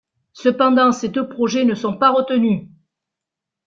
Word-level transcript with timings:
Cependant 0.33 0.91
ses 0.91 1.09
deux 1.09 1.29
projets 1.29 1.63
ne 1.63 1.75
sont 1.75 1.95
pas 1.95 2.11
retenus. 2.11 2.67